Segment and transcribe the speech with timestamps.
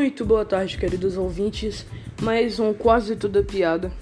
[0.00, 1.84] Muito boa tarde, queridos ouvintes.
[2.22, 3.92] Mais um quase tudo piada.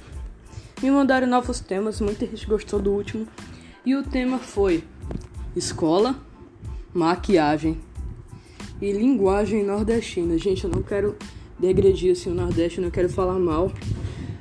[0.80, 3.26] Me mandaram novos temas, muita gente gostou do último.
[3.84, 4.84] E o tema foi
[5.56, 6.14] escola,
[6.94, 7.80] maquiagem
[8.80, 10.38] e linguagem nordestina.
[10.38, 11.16] Gente, eu não quero
[11.58, 13.72] degredir assim o Nordeste, não quero falar mal.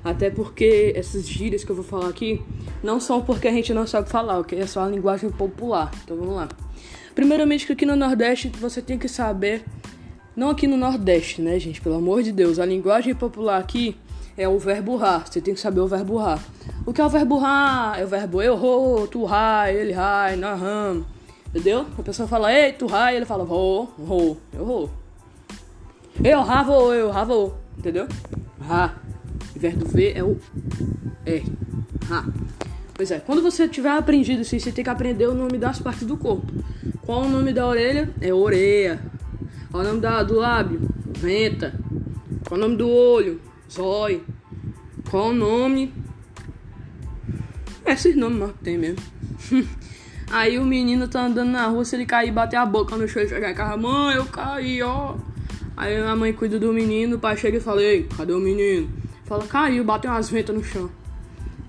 [0.04, 2.40] Até porque essas gírias que eu vou falar aqui
[2.84, 4.60] não são porque a gente não sabe falar, ok?
[4.60, 5.90] É só a linguagem popular.
[6.04, 6.48] Então vamos lá.
[7.16, 9.66] Primeiramente que aqui no Nordeste você tem que saber
[10.38, 11.82] não aqui no Nordeste, né, gente?
[11.82, 12.60] Pelo amor de Deus.
[12.60, 13.98] A linguagem popular aqui
[14.38, 15.26] é o verbo rar.
[15.26, 16.40] Você tem que saber o verbo rar.
[16.86, 18.00] O que é o verbo rar?
[18.00, 21.04] É o verbo eu, ro, tu, rai, ele, rai, naham.
[21.50, 21.88] Entendeu?
[21.98, 24.90] A pessoa fala, ei, tu, rai, ele fala, ro, ro, eu, ro.
[26.24, 27.58] Eu, ra, vou, eu, ra, vou.
[27.76, 28.08] Entendeu?
[28.62, 28.96] Ra.
[29.56, 30.38] O verbo V é o
[31.26, 31.42] é.
[32.08, 32.26] Ra.
[32.94, 36.06] Pois é, quando você tiver aprendido isso, você tem que aprender o nome das partes
[36.06, 36.46] do corpo.
[37.02, 38.14] Qual o nome da orelha?
[38.22, 39.00] É orelha.
[39.78, 40.82] Qual o nome da, do lábio?
[41.20, 41.80] Venta.
[42.48, 43.40] Qual o nome do olho?
[43.72, 44.26] Zóio.
[45.08, 45.94] Qual o nome?
[47.86, 48.98] Esses nomes mais que tem mesmo.
[50.32, 53.22] Aí o menino tá andando na rua, se ele cair, bater a boca no chão
[53.22, 55.14] e chegar em casa, mãe, eu caí, ó.
[55.78, 58.90] Aí a mãe cuida do menino, o pai chega e fala, ei, cadê o menino?
[59.26, 60.90] Fala, caiu, bateu umas ventas no chão.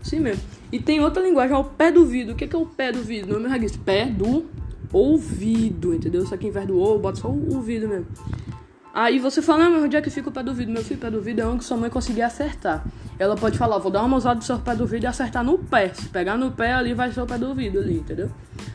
[0.01, 0.43] Assim mesmo.
[0.73, 2.33] E tem outra linguagem, é o pé do vidro.
[2.33, 3.39] O que é, que é o pé do vidro?
[3.39, 4.47] Não é meu Pé do
[4.93, 6.27] ouvido, entendeu?
[6.27, 8.07] Só que em vez do ou, bota só o ouvido mesmo.
[8.95, 10.73] Aí você fala, ah, mas onde é que fica o pé do vidro?
[10.73, 12.85] Meu filho, o pé do vidro é onde sua mãe conseguir acertar.
[13.19, 15.59] Ela pode falar, vou dar uma mãozada do seu pé do vidro e acertar no
[15.59, 15.93] pé.
[15.95, 18.31] Se pegar no pé, ali vai ser o pé do vidro ali, entendeu?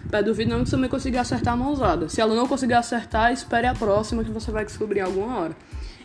[0.09, 2.08] Pé do vidro é onde sua mãe conseguir acertar a mãozada.
[2.08, 5.58] Se ela não conseguir acertar, espere a próxima que você vai descobrir alguma hora.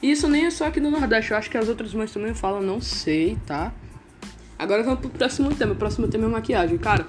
[0.02, 2.34] E isso nem é só aqui no Nordeste, eu acho que as outras mães também
[2.34, 3.72] falam, não sei, tá?
[4.58, 5.72] Agora vamos pro próximo tema.
[5.72, 6.76] O próximo tema é maquiagem.
[6.78, 7.06] Cara,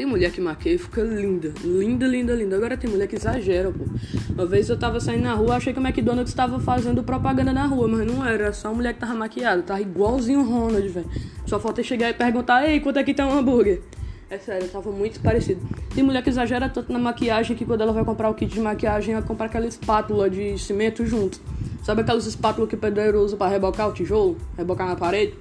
[0.00, 1.52] tem mulher que maquia e fica linda.
[1.62, 2.56] Linda, linda, linda.
[2.56, 3.84] Agora tem mulher que exagera, pô.
[4.32, 7.66] Uma vez eu tava saindo na rua, achei que o McDonald's tava fazendo propaganda na
[7.66, 8.50] rua, mas não era.
[8.50, 9.60] Só uma mulher que tava maquiada.
[9.60, 11.06] Tava igualzinho o Ronald, velho.
[11.44, 13.82] Só falta chegar e perguntar, ei, quanto é que tá um hambúrguer?
[14.30, 15.60] É sério, tava muito parecido.
[15.94, 18.60] Tem mulher que exagera tanto na maquiagem que quando ela vai comprar o kit de
[18.60, 21.38] maquiagem, ela compra aquela espátula de cimento junto.
[21.82, 24.38] Sabe aquelas espátulas que o pedreiro usa pra rebocar o tijolo?
[24.56, 25.34] Rebocar na parede?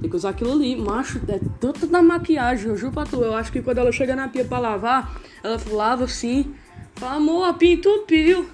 [0.00, 0.76] Tem que usar aquilo ali.
[0.76, 3.22] Macho, é tanto da maquiagem, eu juro pra tu.
[3.22, 6.54] Eu acho que quando ela chega na pia pra lavar, ela lava assim.
[6.96, 8.48] Fala, amor, a pia entupiu.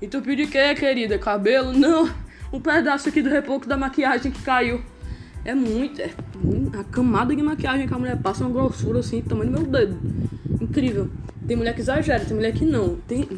[0.00, 1.18] Entupiu de quê, querida?
[1.18, 1.72] Cabelo?
[1.72, 2.08] Não.
[2.52, 4.80] Um pedaço aqui do repouco da maquiagem que caiu.
[5.44, 6.10] É muito, é
[6.76, 9.96] a camada de maquiagem que a mulher passa uma grossura assim, tamanho do meu dedo.
[10.60, 11.08] Incrível.
[11.46, 12.96] Tem mulher que exagera, tem mulher que não.
[13.06, 13.28] Tem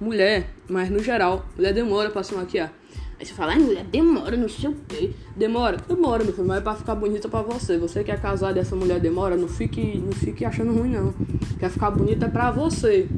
[0.00, 2.72] mulher, mas no geral, mulher demora pra se maquiar.
[3.18, 5.12] Aí você fala, ai mulher, demora, não sei o quê.
[5.34, 5.78] Demora?
[5.88, 7.78] Demora, meu filho, mas é pra ficar bonita pra você.
[7.78, 11.14] Você que é casado e essa mulher demora, não fique, não fique achando ruim, não.
[11.58, 13.08] Quer ficar bonita é pra você.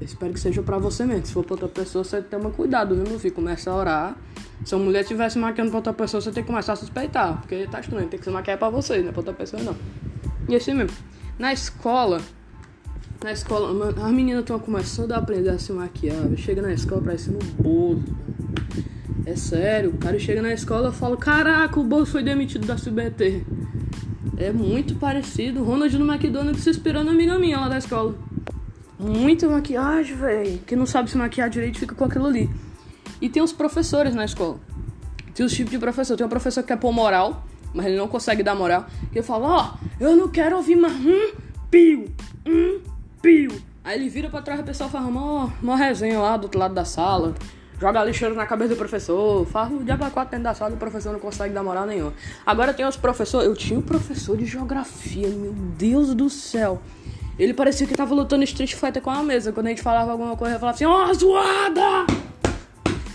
[0.00, 1.26] Eu espero que seja pra você mesmo.
[1.26, 3.34] Se for pra outra pessoa, você tem que cuidado, viu, meu filho?
[3.34, 4.16] Começa a orar.
[4.64, 7.40] Se a mulher estivesse maquiando pra outra pessoa, você tem que começar a suspeitar.
[7.40, 9.74] Porque tá estranho, tem que se maquiar pra você, não é pra outra pessoa, não.
[10.48, 10.96] E assim mesmo.
[11.36, 12.20] Na escola,
[13.22, 16.16] na escola, as meninas estão começando a aprender a se maquiar.
[16.36, 18.04] Chega na escola parecendo um bolo.
[19.28, 22.72] É sério, o cara chega na escola e fala: Caraca, o Bozo foi demitido da
[22.72, 23.44] SBT.
[24.38, 25.62] É muito parecido.
[25.62, 28.14] Ronald no McDonald's inspirou na amiga minha lá da escola.
[28.98, 30.58] Muita maquiagem, velho.
[30.66, 32.48] Quem não sabe se maquiar direito fica com aquilo ali.
[33.20, 34.58] E tem os professores na escola.
[35.34, 36.16] Tem os tipos de professor.
[36.16, 38.86] Tem um professor que quer pôr moral, mas ele não consegue dar moral.
[39.12, 41.32] Que fala: Ó, oh, eu não quero ouvir mais um
[41.70, 42.06] pio,
[42.46, 42.80] um
[43.20, 43.52] pio.
[43.84, 46.58] Aí ele vira pra trás e o pessoal fala: Mó, mó resenha lá do outro
[46.58, 47.34] lado da sala
[47.80, 51.12] joga lixeiro na cabeça do professor, faz o diabo quatro dentro da sala o professor
[51.12, 52.12] não consegue dar moral nenhuma.
[52.44, 53.46] Agora tem os professores.
[53.46, 56.80] Eu tinha um professor de geografia, meu Deus do céu.
[57.38, 59.52] Ele parecia que tava lutando Street Fighter com a mesa.
[59.52, 62.06] Quando a gente falava alguma coisa, ele falava assim: Ó, oh, zoada!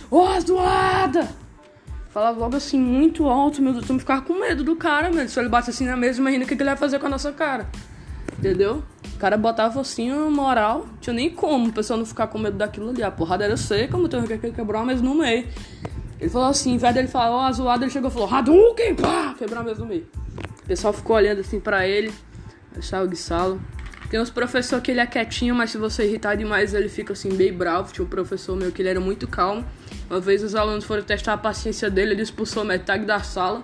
[0.09, 1.43] Ó, oh, zoada!
[2.09, 3.89] Falava logo assim, muito alto, meu Deus.
[3.89, 5.27] Eu ficava com medo do cara, mano.
[5.27, 7.31] Se ele bate assim na mesa, imagina o que ele ia fazer com a nossa
[7.31, 7.67] cara.
[8.43, 8.83] Entendeu?
[9.15, 12.89] O cara botava assim moral, tinha nem como o pessoal não ficar com medo daquilo
[12.89, 13.01] ali.
[13.01, 15.47] A porrada era seca, o teve que quebrar a mesa no meio.
[16.19, 19.33] Ele falou assim, dele falar, ó, oh, zoado, ele chegou e falou, Hadouken, pá!
[19.39, 20.05] Quebrar a mesa no meio.
[20.61, 22.13] O pessoal ficou olhando assim pra ele,
[22.81, 23.57] saiu de sala.
[24.09, 27.33] Tem uns professores que ele é quietinho, mas se você irritar demais, ele fica assim,
[27.33, 27.93] bem bravo.
[27.93, 29.63] Tinha um professor meu que ele era muito calmo.
[30.09, 33.63] Uma vez os alunos foram testar a paciência dele, ele expulsou metade da sala.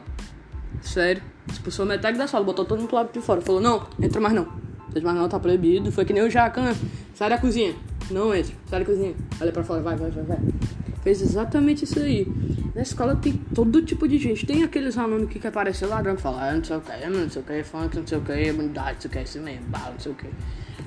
[0.82, 1.22] Sério,
[1.52, 3.42] expulsou metade da sala, botou todo mundo pro lado de fora.
[3.42, 4.69] Falou, não, entra mais não.
[4.92, 5.92] Seus mais não tá proibido.
[5.92, 6.74] Foi que nem o Jacan.
[7.14, 7.76] Sai da cozinha.
[8.10, 8.54] Não entra.
[8.70, 9.14] Sai da cozinha.
[9.40, 9.82] Olha pra fora.
[9.82, 10.40] Vai, vai, vai, vai.
[11.02, 12.28] Fez exatamente isso aí.
[12.76, 14.46] Na escola tem todo tipo de gente.
[14.46, 17.30] Tem aqueles alunos que quer parecer ladrão que fala, ah, não sei o que, não
[17.30, 19.92] sei o que, funk, não sei o que, bandidade, não sei o que, mesmo, bala,
[19.92, 20.28] não sei o que.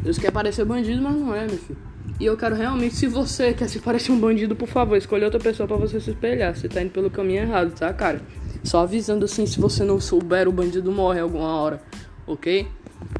[0.04, 1.78] Eles querem parecer bandido, mas não é, meu filho.
[2.20, 5.40] E eu quero realmente, se você quer se parecer um bandido, por favor, escolha outra
[5.40, 6.54] pessoa para você se espelhar.
[6.54, 8.20] Você tá indo pelo caminho errado, tá, cara?
[8.62, 11.82] Só avisando assim, se você não souber, o bandido morre alguma hora,
[12.26, 12.68] ok?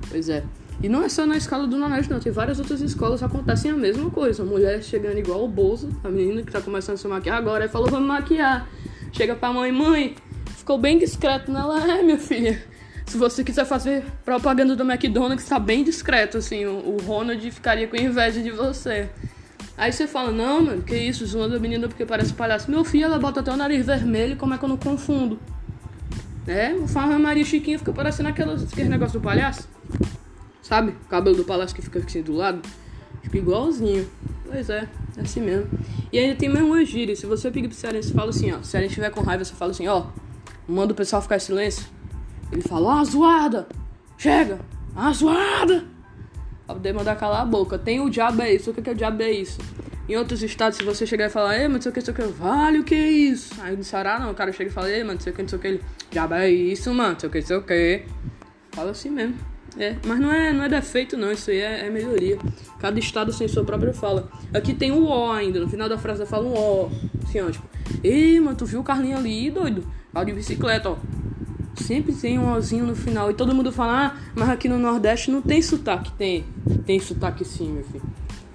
[0.08, 0.44] Pois é.
[0.82, 2.18] E não é só na escola do Nordeste, não.
[2.18, 4.44] Tem várias outras escolas que acontecem a mesma coisa.
[4.44, 7.70] Mulher chegando igual o Bozo, a menina que tá começando a se maquiar agora, aí
[7.70, 8.68] falou, vamos maquiar.
[9.12, 10.16] Chega pra mãe, mãe,
[10.56, 11.80] ficou bem discreto nela.
[11.88, 12.60] É, minha filha,
[13.06, 16.66] se você quiser fazer propaganda do McDonald's, tá bem discreto, assim.
[16.66, 19.08] O, Ronald ficaria com inveja de você.
[19.76, 22.70] Aí você fala, não, mano, que isso, zoando a menina porque parece palhaço.
[22.70, 25.38] Meu filho, ela bota até o nariz vermelho, como é que eu não confundo?
[26.46, 29.68] É, o Farra Maria Chiquinha fica parecendo aquele negócio do palhaço.
[30.72, 30.92] Sabe?
[31.04, 32.66] O cabelo do palhaço que fica assim do lado.
[33.22, 34.08] Fica igualzinho.
[34.46, 34.88] Pois é,
[35.18, 35.68] é assim mesmo.
[36.10, 37.14] E ainda tem mais uma gíria.
[37.14, 38.62] Se você pedir pro Cearense, fala assim, ó.
[38.62, 40.06] Se Cearense estiver com raiva, você fala assim, ó.
[40.66, 41.84] Manda o pessoal ficar em silêncio.
[42.50, 43.68] Ele fala, ah, zoada!
[44.16, 44.60] Chega!
[44.96, 45.84] Ah, zoada!
[46.64, 47.78] Pra poder mandar calar a boca.
[47.78, 48.70] Tem o diabo é isso.
[48.70, 49.58] O que é o diabo é isso?
[50.08, 52.04] Em outros estados, se você chegar e falar, ei, mano, não sei o que, não
[52.06, 53.54] sei o que, vale o que é isso?
[53.60, 55.42] Aí no Ceará, não, o cara chega e fala, ei, mano, não sei o que,
[55.42, 57.56] não sei o que, ele, diabo é isso, mano, não sei o que, não sei
[57.58, 58.04] o que.
[58.72, 59.51] Fala assim mesmo.
[59.78, 62.38] É, mas não é, não é defeito, não, isso aí é, é melhoria.
[62.78, 64.28] Cada estado tem sua própria fala.
[64.52, 66.90] Aqui tem o O ainda, no final da frase fala um O.
[67.24, 67.66] Assim, ó, tipo,
[68.04, 69.84] ei, mano, tu viu o Carlinho ali, doido?
[70.12, 70.96] Lá de bicicleta, ó.
[71.74, 73.30] Sempre tem um ozinho no final.
[73.30, 76.12] E todo mundo fala, ah, mas aqui no Nordeste não tem sotaque.
[76.12, 76.44] Tem,
[76.84, 78.02] tem sotaque sim, meu filho.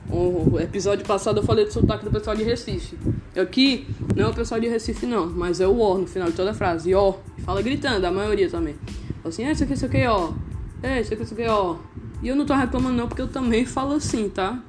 [0.09, 2.97] O episódio passado eu falei do sotaque do pessoal de Recife.
[3.35, 6.35] Aqui não é o pessoal de Recife, não, mas é o O no final de
[6.35, 6.91] toda a frase.
[6.91, 8.75] E ó, fala gritando, a maioria também.
[9.21, 10.31] Fala assim, ah, isso aqui, isso aqui, ó.
[10.81, 11.77] É, isso aqui, isso aqui, ó.
[12.21, 14.59] E eu não tô reclamando, não, porque eu também falo assim, tá?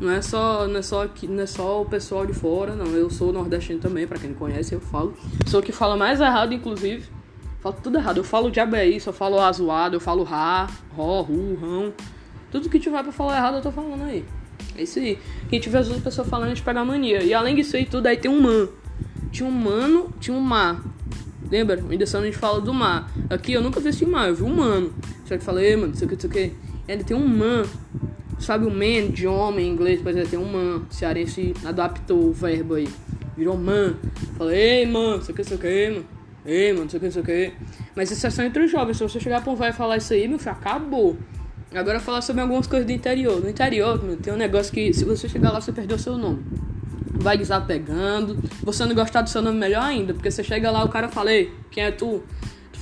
[0.00, 2.86] Não é só, não é só, aqui, não é só o pessoal de fora, não.
[2.86, 5.14] Eu sou nordestino também, pra quem não conhece, eu falo.
[5.46, 7.04] Sou o que fala mais errado, inclusive.
[7.60, 8.16] Falo tudo errado.
[8.16, 11.92] Eu falo diabo é isso, eu falo azoado, eu falo ra, ró, ru, rão.
[12.50, 14.24] Tudo que tiver pra falar errado, eu tô falando aí.
[14.76, 15.18] É isso aí.
[15.48, 17.22] Quem tiver as outras pessoas falando, a gente pega a mania.
[17.22, 18.68] E além disso aí tudo, aí tem um man.
[19.30, 20.82] Tinha um mano, tinha um mar.
[21.50, 21.80] Lembra?
[21.80, 23.10] Em Indeção a gente fala do mar.
[23.30, 24.92] Aqui eu nunca vi esse mar, eu vi um mano.
[25.24, 26.56] Só que falei, mano, não sei o que, não sei o que.
[26.88, 27.64] Ele tem um man.
[28.38, 30.00] Sabe o man de homem em inglês?
[30.02, 30.82] Pois é, tem um man.
[30.90, 32.88] O cearense adaptou o verbo aí.
[33.36, 33.94] Virou man.
[34.36, 36.06] Falei, ei, mano, não sei o que, não sei o que, mano.
[36.44, 37.52] Ei, mano, não sei o que, não sei o que.
[37.94, 38.96] Mas isso é só entre os jovens.
[38.96, 41.16] Se você chegar pra um velho falar isso aí, meu filho, acabou.
[41.74, 43.40] Agora falar sobre algumas coisas do interior.
[43.40, 46.44] No interior, meu, tem um negócio que se você chegar lá, você perdeu seu nome.
[47.14, 48.38] Vai desapegando.
[48.62, 50.12] Você não gostar do seu nome melhor ainda.
[50.12, 52.22] Porque você chega lá, o cara fala, ei, quem é tu?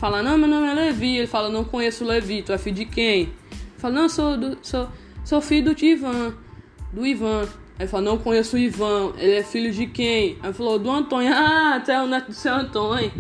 [0.00, 1.19] Fala, não, meu nome é Levi.
[1.19, 2.41] Ele fala, não conheço o Levi.
[2.41, 3.35] Tu é filho de quem?
[3.76, 4.88] Fala, não, sou, do, sou,
[5.23, 6.32] sou filho do Ivan.
[6.91, 7.47] Do Ivan.
[7.79, 9.12] Aí fala, não conheço o Ivan.
[9.19, 10.38] Ele é filho de quem?
[10.43, 11.31] Aí falou, do Antônio.
[11.37, 13.12] Ah, tu é o neto do seu Antônio.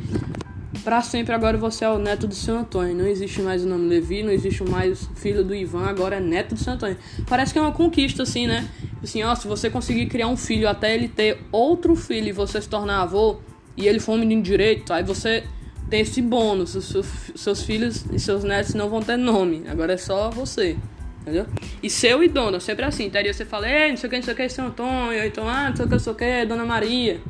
[0.82, 2.96] Pra sempre agora você é o neto do seu Antônio.
[2.96, 6.54] Não existe mais o nome Levi, não existe mais filho do Ivan, agora é neto
[6.54, 6.96] do seu Antônio.
[7.28, 8.66] Parece que é uma conquista, assim, né?
[9.02, 12.58] Assim, ó, se você conseguir criar um filho até ele ter outro filho e você
[12.58, 13.36] se tornar avô,
[13.76, 15.44] e ele for um menino direito, aí você
[15.90, 16.70] tem esse bônus.
[16.70, 19.64] Seus, seus filhos e seus netos não vão ter nome.
[19.68, 20.76] Agora é só você.
[21.20, 21.46] Entendeu?
[21.82, 23.06] E seu e dona, sempre assim.
[23.06, 25.24] Interior você fala, ei, não sei o que, não sei o que, seu Antônio.
[25.24, 27.20] Então, ah, não sei o que, não sei o que, Dona Maria.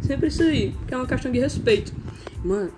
[0.00, 0.74] Sempre isso aí.
[0.86, 1.92] Que é uma questão de respeito.
[2.42, 2.72] Mano,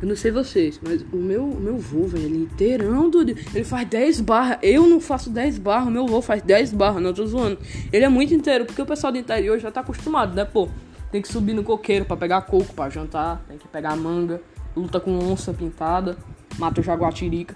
[0.00, 3.86] eu não sei vocês, mas o meu, meu vô, velho, ele inteirão, do, ele faz
[3.86, 4.58] 10 barras.
[4.62, 7.58] Eu não faço 10 barras, meu vô faz 10 barras, não tô zoando.
[7.92, 10.70] Ele é muito inteiro, porque o pessoal do interior já tá acostumado, né, pô?
[11.12, 14.40] Tem que subir no coqueiro para pegar coco, para jantar, tem que pegar manga,
[14.76, 16.16] luta com onça pintada,
[16.58, 17.54] mata o jaguatirica.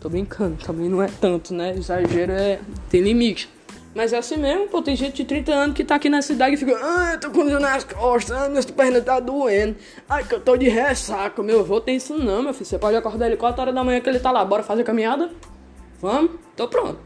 [0.00, 1.74] Tô brincando, também não é tanto, né?
[1.76, 2.60] Exagero é.
[2.90, 3.56] tem limite.
[3.96, 4.82] Mas é assim mesmo, pô.
[4.82, 7.30] Tem gente de 30 anos que tá aqui na cidade e fica, ah, eu tô
[7.30, 9.74] com dor nas costas, ah, minhas pernas tá doendo.
[10.06, 11.42] Ai, que eu tô de ressaca.
[11.42, 12.66] Meu avô tem isso não, meu filho.
[12.66, 14.44] Você pode acordar ele 4 horas da manhã que ele tá lá.
[14.44, 15.30] Bora fazer caminhada?
[15.98, 16.32] Vamos?
[16.54, 16.98] Tô pronto.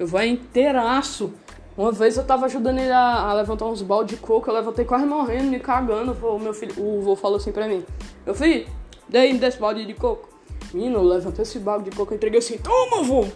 [0.00, 1.32] Eu vou inteiraço.
[1.76, 4.84] Uma vez eu tava ajudando ele a, a levantar uns balde de coco, eu levantei
[4.84, 6.12] quase morrendo, me cagando.
[6.26, 7.84] O meu filho, o vô falou assim pra mim:
[8.26, 8.66] Meu filho,
[9.08, 10.28] dei desse balde de coco.
[10.74, 13.26] Menino, eu levantei esse balde de coco entreguei assim: Toma, vô!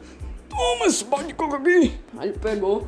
[0.48, 1.94] Toma esse balde de coco aqui.
[2.18, 2.86] Aí ele pegou.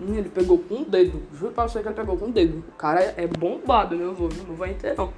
[0.00, 1.22] Ele pegou com o dedo.
[1.32, 2.62] Juro pra você que ele pegou com o dedo.
[2.68, 4.28] O cara é bombado, meu avô.
[4.46, 5.12] Não vai inteiro.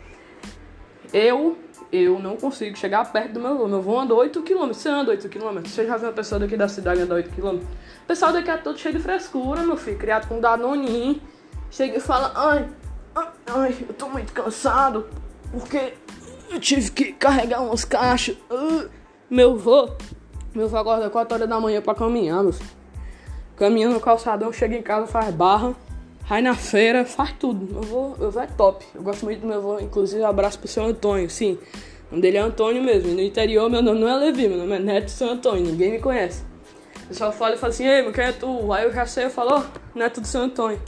[1.12, 1.56] Eu,
[1.92, 3.66] eu não consigo chegar perto do meu avô.
[3.66, 4.68] Meu avô anda 8km.
[4.68, 5.66] Você anda 8km?
[5.66, 7.56] Você já viu uma pessoa daqui da cidade andar 8km?
[7.56, 9.98] O pessoal daqui é todo cheio de frescura, meu filho.
[9.98, 11.20] Criado com danoninho.
[11.70, 12.68] Chega e fala, ai,
[13.14, 15.06] ai, ai, eu tô muito cansado.
[15.50, 15.94] Porque
[16.50, 18.36] eu tive que carregar umas caixas.
[18.50, 18.88] Uh,
[19.30, 19.90] meu avô
[20.54, 22.70] meu avô acorda 4 horas da manhã pra caminhar, meu filho.
[23.56, 25.74] Caminhando no calçadão, chega em casa, faz barra,
[26.28, 27.66] vai na feira, faz tudo.
[27.72, 28.84] Meu avô, meu avô é top.
[28.94, 31.58] Eu gosto muito do meu avô, inclusive abraço pro seu Antônio, sim.
[32.10, 33.10] O nome dele é Antônio mesmo.
[33.10, 35.92] E no interior meu nome não é Levi, meu nome é Neto Seu Antônio, ninguém
[35.92, 36.44] me conhece.
[37.04, 38.70] O pessoal fala e fala assim, ei, quem é tu?
[38.72, 40.80] Aí eu já sei, eu falo, oh, neto do Seu Antônio.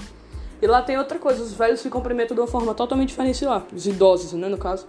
[0.60, 3.64] E lá tem outra coisa, os velhos se cumprimentam de uma forma totalmente diferente lá,
[3.74, 4.86] os idosos, né, no caso.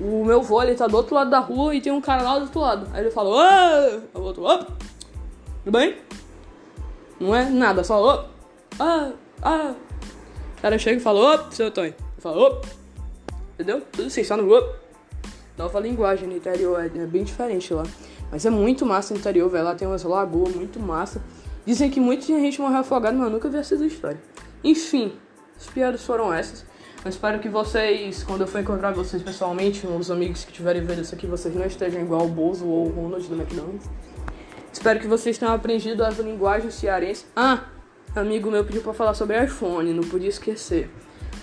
[0.00, 2.38] O meu vô, ele tá do outro lado da rua e tem um cara lá
[2.38, 2.88] do outro lado.
[2.92, 4.18] Aí ele fala, ô!
[4.18, 4.58] O outro, ô!
[4.58, 5.96] Tudo bem?
[7.20, 8.24] Não é nada, só ô!
[8.80, 9.12] Ah!
[9.42, 9.74] Ah!
[10.58, 11.66] O cara chega e fala, ô, seu.
[11.66, 12.60] Ele fala, ô!
[13.54, 13.82] Entendeu?
[13.92, 14.72] Tudo assim, só no ô!
[15.56, 17.84] Nova linguagem no interior, é, é bem diferente lá.
[18.30, 19.64] Mas é muito massa no interior, velho.
[19.64, 21.22] Lá tem umas lagoas muito massa.
[21.66, 24.20] Dizem que muita gente morreu afogada, mas eu nunca vi essa história.
[24.62, 25.12] Enfim,
[25.56, 26.64] as piadas foram essas.
[27.04, 31.02] Eu espero que vocês, quando eu for encontrar vocês pessoalmente, os amigos que tiverem vendo
[31.02, 33.88] isso aqui, vocês não estejam igual o Bozo ou o Ronald do McDonald's.
[34.72, 37.26] Espero que vocês tenham aprendido as linguagens cearense.
[37.34, 37.64] Ah,
[38.14, 40.90] amigo meu pediu para falar sobre iPhone, não podia esquecer.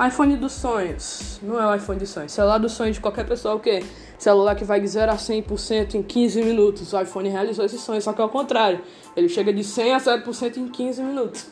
[0.06, 1.40] iPhone dos sonhos.
[1.42, 2.32] Não é o iPhone dos sonhos.
[2.32, 3.84] Celular dos sonhos de qualquer pessoa, o quê?
[4.18, 6.94] Celular que vai de 0 a 100% em 15 minutos.
[6.94, 8.82] O iPhone realizou esse sonho, só que é o contrário.
[9.16, 11.48] Ele chega de 100 a 0% em 15 minutos.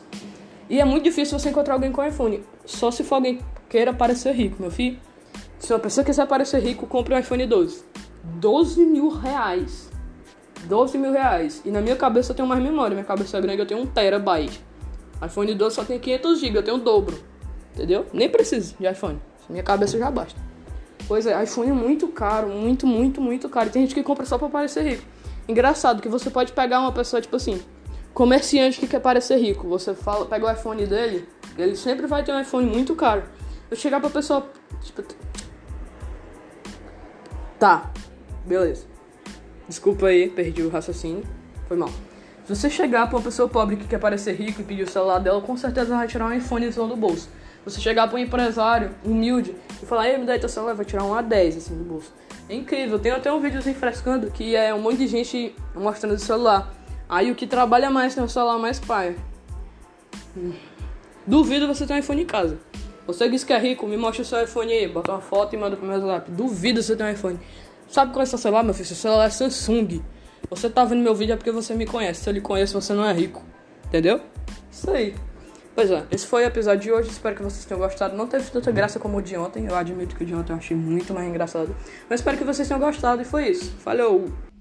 [0.68, 2.42] E é muito difícil você encontrar alguém com iPhone.
[2.64, 4.98] Só se for alguém queira parecer rico, meu filho.
[5.58, 7.84] Se uma pessoa quiser parecer rico, compre um iPhone 12.
[8.22, 9.90] 12 mil reais.
[10.64, 11.62] 12 mil reais.
[11.64, 12.94] E na minha cabeça eu tenho mais memória.
[12.94, 14.62] Minha cabeça é grande, eu tenho 1 terabyte.
[15.26, 17.18] iPhone 12 só tem 500 GB, eu tenho o dobro.
[17.74, 18.06] Entendeu?
[18.12, 19.20] Nem preciso de iPhone.
[19.48, 20.40] Minha cabeça já basta.
[21.06, 23.68] Pois é, iPhone é muito caro, muito, muito, muito caro.
[23.68, 25.02] E tem gente que compra só pra parecer rico.
[25.46, 27.60] Engraçado que você pode pegar uma pessoa, tipo assim,
[28.14, 29.68] comerciante que quer parecer rico.
[29.68, 31.28] Você fala, pega o iPhone dele,
[31.58, 33.24] ele sempre vai ter um iPhone muito caro.
[33.70, 34.48] Eu chegar pra pessoa,
[34.82, 35.02] tipo.
[37.58, 37.90] Tá,
[38.46, 38.86] beleza.
[39.68, 41.24] Desculpa aí, perdi o raciocínio.
[41.66, 41.90] Foi mal.
[42.44, 45.18] Se você chegar pra uma pessoa pobre que quer parecer rico e pedir o celular
[45.18, 47.30] dela, com certeza vai tirar um iPhone do bolso.
[47.64, 51.04] Você chegar pra um empresário humilde e falar, ei, me dá teu celular, vai tirar
[51.04, 52.12] um A10 assim do bolso.
[52.46, 56.18] É incrível, tem até um videozinho frescando que é um monte de gente mostrando o
[56.18, 56.74] celular.
[57.08, 59.16] Aí o que trabalha mais tem um celular mais pai.
[61.26, 62.58] Duvido você ter um iPhone em casa.
[63.06, 65.58] Você diz que é rico, me mostra o seu iPhone aí, bota uma foto e
[65.58, 66.30] manda pro meu zap.
[66.30, 67.40] Duvido você ter um iPhone.
[67.88, 68.86] Sabe qual é seu celular, meu filho?
[68.86, 70.02] Seu celular é Samsung.
[70.50, 72.22] Você tá vendo meu vídeo é porque você me conhece.
[72.22, 73.42] Se eu lhe conheço, você não é rico.
[73.86, 74.20] Entendeu?
[74.70, 75.14] Isso aí.
[75.74, 77.10] Pois é, esse foi o episódio de hoje.
[77.10, 78.16] Espero que vocês tenham gostado.
[78.16, 79.66] Não teve tanta graça como o de ontem.
[79.66, 81.74] Eu admito que o de ontem eu achei muito mais engraçado.
[82.08, 83.22] Mas espero que vocês tenham gostado.
[83.22, 83.72] E foi isso.
[83.78, 84.53] Falou!